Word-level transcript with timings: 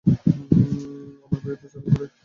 আমার 0.05 1.39
বিরুদ্ধাচরণ 1.43 1.83
করে। 1.91 2.07